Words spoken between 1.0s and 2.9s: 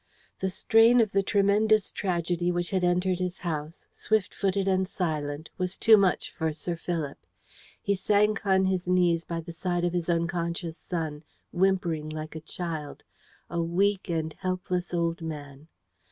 the tremendous tragedy which had